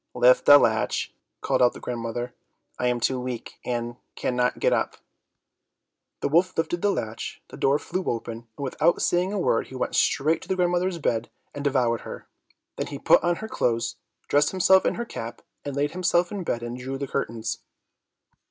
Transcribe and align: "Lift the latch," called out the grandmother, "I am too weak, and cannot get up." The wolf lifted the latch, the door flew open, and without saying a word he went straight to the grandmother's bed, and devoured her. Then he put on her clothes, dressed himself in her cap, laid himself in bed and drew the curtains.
"Lift 0.15 0.45
the 0.45 0.57
latch," 0.57 1.13
called 1.41 1.61
out 1.61 1.73
the 1.73 1.79
grandmother, 1.79 2.33
"I 2.79 2.87
am 2.87 2.99
too 2.99 3.19
weak, 3.19 3.59
and 3.63 3.97
cannot 4.15 4.57
get 4.57 4.73
up." 4.73 4.97
The 6.21 6.27
wolf 6.27 6.57
lifted 6.57 6.81
the 6.81 6.89
latch, 6.89 7.39
the 7.49 7.57
door 7.57 7.77
flew 7.77 8.05
open, 8.05 8.47
and 8.57 8.63
without 8.63 8.99
saying 9.03 9.31
a 9.31 9.37
word 9.37 9.67
he 9.67 9.75
went 9.75 9.93
straight 9.93 10.41
to 10.41 10.47
the 10.47 10.55
grandmother's 10.55 10.97
bed, 10.97 11.29
and 11.53 11.63
devoured 11.63 12.01
her. 12.01 12.27
Then 12.77 12.87
he 12.87 12.97
put 12.97 13.21
on 13.23 13.35
her 13.35 13.47
clothes, 13.47 13.97
dressed 14.27 14.49
himself 14.49 14.87
in 14.87 14.95
her 14.95 15.05
cap, 15.05 15.43
laid 15.67 15.91
himself 15.91 16.31
in 16.31 16.41
bed 16.43 16.63
and 16.63 16.79
drew 16.79 16.97
the 16.97 17.07
curtains. 17.07 17.59